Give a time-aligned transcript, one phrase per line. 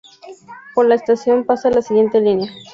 [0.73, 2.51] Por la estación pasa la siguiente línea